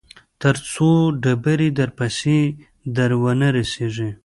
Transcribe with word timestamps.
تر 0.41 0.55
څو 0.71 0.89
ډبرې 1.23 1.69
درپسې 1.79 2.39
در 2.95 3.11
ونه 3.21 3.47
رسېږي. 3.57 4.09